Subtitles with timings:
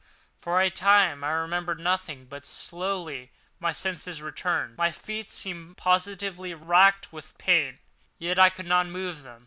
[0.35, 4.75] For a time I remembered nothing; but slowly my senses returned.
[4.75, 7.77] My feet seemed positively racked with pain,
[8.17, 9.39] yet I could not move them.